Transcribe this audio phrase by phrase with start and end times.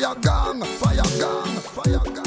[0.00, 2.24] fire gang, fire gang, fire gang.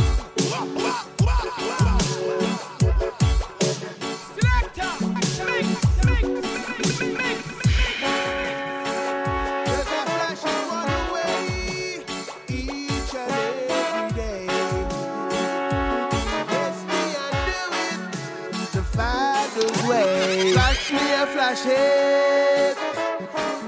[21.26, 22.78] flash it.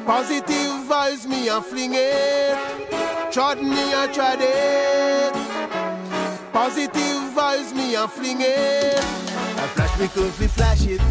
[0.06, 2.84] Positive vibes me a fling it.
[3.35, 5.34] Trod me a trod it.
[6.53, 8.98] Positive vibes me a fling it.
[8.98, 11.02] I flash me could flash it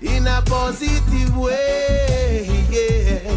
[0.00, 2.48] in a positive way.
[2.68, 3.30] Yeah.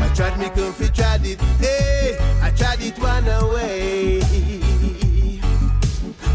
[0.00, 1.40] I tried me could tried it.
[1.60, 4.18] Hey, I tried it one away.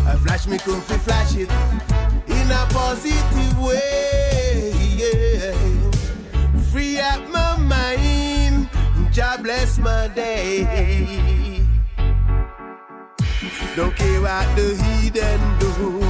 [0.08, 1.52] I flash me could flash it
[2.25, 4.72] in a positive way.
[4.95, 6.62] Yeah.
[6.72, 7.34] Free up
[9.16, 11.64] God bless my day.
[13.73, 16.02] Don't care what the heathen do,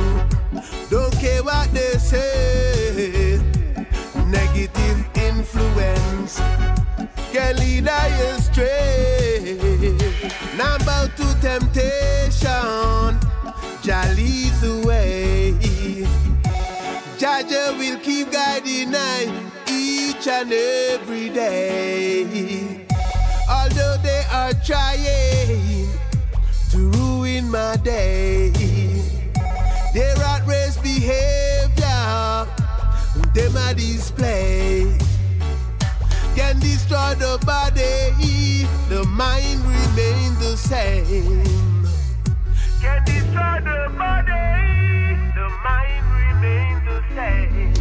[0.90, 3.40] don't care what they say.
[4.26, 6.40] Negative influence
[7.32, 9.56] can lead I astray.
[10.58, 13.20] Now about to temptation,
[13.84, 15.54] Jah leads the way.
[17.20, 22.85] Jah Jah will keep guiding I each and every day.
[23.66, 25.90] Although they are trying
[26.70, 28.52] to ruin my day,
[29.92, 32.46] their outrageous behavior,
[33.34, 34.96] them a display,
[36.36, 41.44] can destroy the body, the mind remains the same.
[42.82, 47.74] Can destroy the body, the mind remains the same.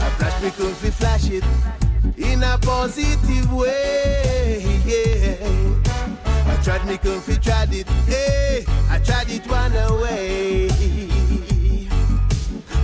[0.00, 1.83] I flash could fi flash it
[2.16, 4.62] in a positive way.
[4.84, 5.36] Yeah.
[6.46, 7.88] I tried me fi tried it.
[8.06, 10.68] Hey, I tried it one away.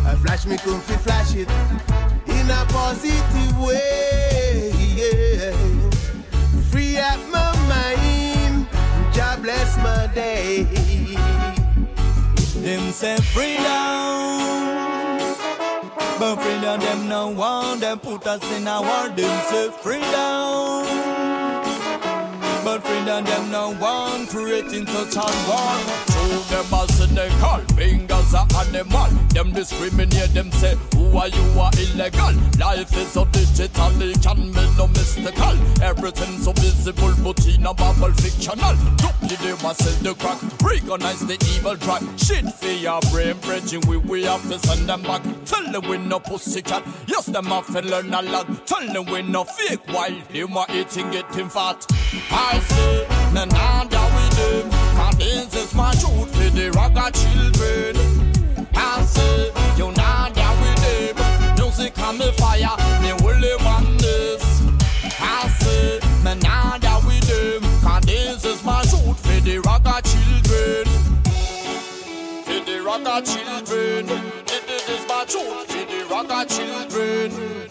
[0.06, 1.48] I flash me fi flash it
[2.26, 4.72] in a positive way.
[4.96, 5.52] Yeah.
[6.70, 8.66] Free up my mind,
[9.12, 10.64] Jah bless my day.
[12.60, 13.64] Them say freedom,
[16.20, 17.80] but freedom them no want.
[17.80, 19.08] Them put us in a war.
[19.16, 20.84] Them say freedom,
[22.62, 24.28] but freedom them no want.
[24.28, 25.74] Creating such a war.
[26.12, 28.99] Show them as they call fingers are animal.
[29.60, 30.32] Discriminate.
[30.32, 32.32] Them say who are you are illegal.
[32.58, 35.54] Life is so digital, it can be no mystical.
[35.82, 38.74] Everything so visible, but in a bubble fictional.
[38.96, 40.38] Don't they must sell the crack.
[40.62, 42.02] Recognize the evil track.
[42.16, 43.82] Shit for your brain bridging.
[43.86, 45.22] We we have to send them back.
[45.44, 46.82] Tell them we no pussycat.
[47.06, 48.66] Yes, them have to learn a lot.
[48.66, 51.86] Tell them we no fake while them are eating getting fat.
[52.30, 54.70] I say, na na da we do.
[54.96, 58.19] Cause this is my truth for the raga children.
[59.14, 61.56] Say, you know that we them.
[61.58, 64.44] Music and me fire, me holy madness.
[65.20, 67.62] I say, me now that we them.
[67.82, 70.86] Cause this is my truth for the raga children.
[72.44, 74.06] For the raga children.
[74.46, 77.66] This is my truth for the raga children.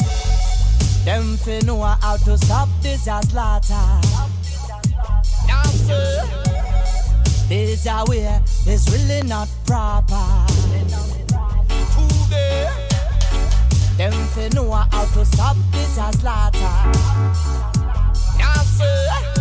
[1.06, 3.74] Them fi know how to stop this a slaughter.
[5.52, 6.22] I say,
[7.48, 10.46] This a way is really not proper.
[14.00, 16.60] Them fi know how to stop this a slaughter.
[18.78, 19.39] Say,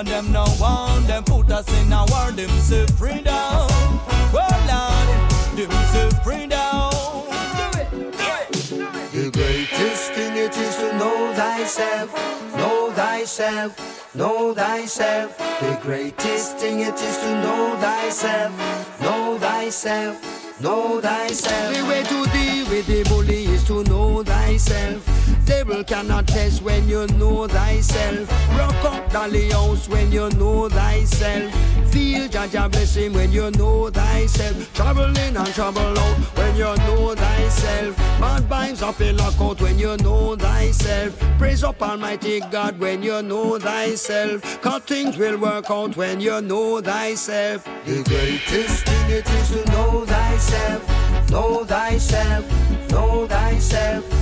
[0.00, 1.06] But them no want.
[1.08, 2.32] Them put us in a war.
[2.32, 3.68] Them say freedom.
[4.32, 6.88] Well, Lord, them say freedom.
[9.12, 12.14] The greatest thing it is to know thyself,
[12.56, 15.36] know thyself, know thyself.
[15.36, 21.76] The greatest thing it is to know thyself, know thyself, know thyself.
[21.76, 25.06] The way to deal with the bully is to know thyself.
[25.50, 28.30] Devil cannot test when you know thyself.
[28.56, 31.52] Rock up dolly house when you know thyself.
[31.90, 34.72] Feel Jah Jah blessing when you know thyself.
[34.74, 37.96] Trouble in and trouble out when you know thyself.
[38.20, 41.18] Bad vibes up in lockout when you know thyself.
[41.36, 44.62] Praise up Almighty God when you know thyself.
[44.62, 47.64] Cause things will work out when you know thyself.
[47.86, 51.30] The greatest thing it is to know thyself.
[51.30, 52.44] Know thyself.
[52.92, 54.20] Know thyself.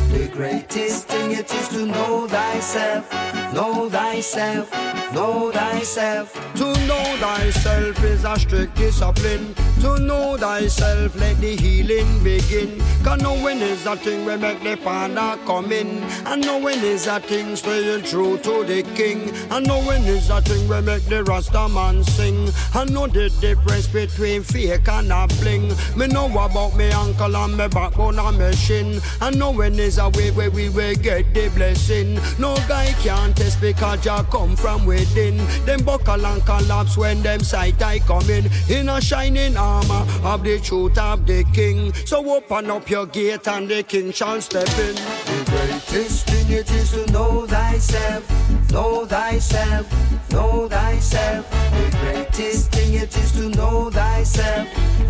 [1.79, 3.13] To know thyself,
[3.53, 4.71] know thyself,
[5.13, 6.33] know thyself.
[6.57, 9.55] To know thyself is a strict discipline.
[9.81, 12.83] To know thyself, let the healing begin.
[13.05, 16.03] Cause knowing is a thing we make the father come in.
[16.27, 19.31] And knowing is a thing staying true to the king.
[19.51, 22.51] And knowing is a thing we make the Rasta man sing.
[22.75, 25.73] I know the difference between fake and a bling.
[25.97, 29.01] Me know about me uncle and me backbone and me shin.
[29.21, 32.19] And knowing is a way where we will get the blessing.
[32.39, 35.37] No guy can test because you come from within.
[35.65, 38.51] Them buckle and collapse when them sight I come in.
[38.69, 41.93] In a shining armor of the truth of the king.
[42.11, 45.38] So open up your gate and the king shall step in.
[45.87, 48.29] Greatest thing it is to know thyself,
[48.73, 49.87] know thyself,
[50.33, 51.49] know thyself.
[51.71, 54.67] The greatest thing it is to know thyself,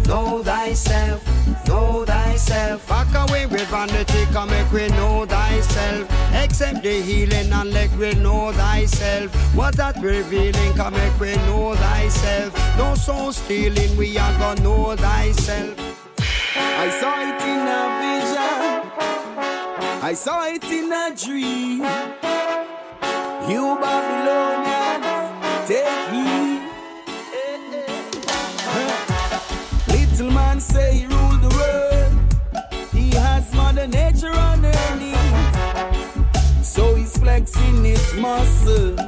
[0.06, 2.86] know thyself, know thyself.
[2.86, 6.10] Back away with vanity, come make we know thyself.
[6.34, 9.34] Accept the healing and let we know thyself.
[9.56, 12.52] What that revealing, come make we know thyself.
[12.76, 15.74] No soul stealing, we are gonna know thyself.
[16.58, 18.47] I saw it in a vision.
[20.08, 21.82] I saw it in a dream.
[23.46, 25.05] You Babylonians,
[25.69, 26.62] take heed.
[29.87, 32.12] Little man say he rule the world.
[32.90, 35.19] He has mother nature underneath.
[36.64, 39.07] So he's flexing his muscle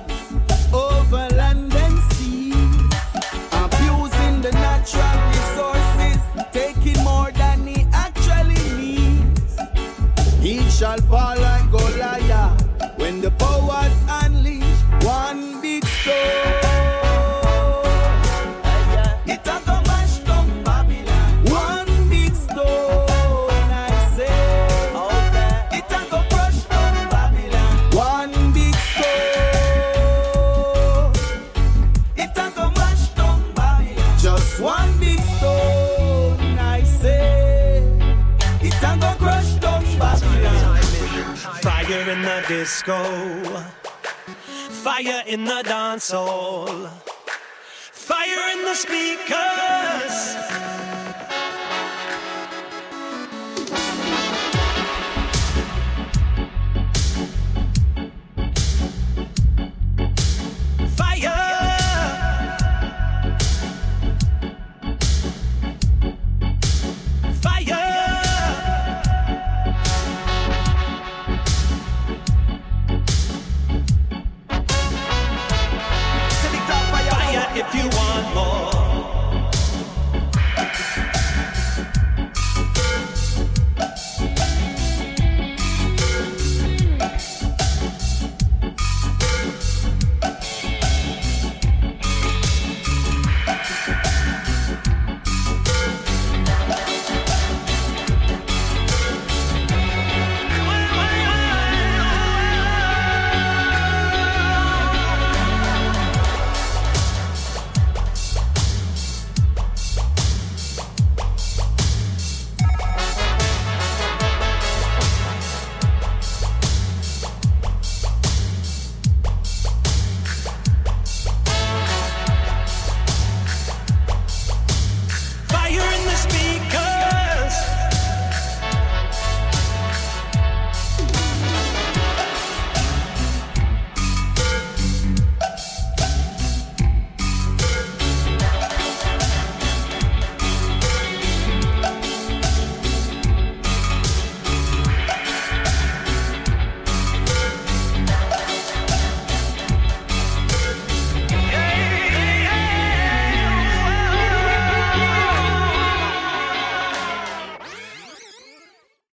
[41.91, 43.03] Fire in the disco,
[44.85, 46.87] fire in the dance hall,
[47.91, 50.37] fire in the speakers,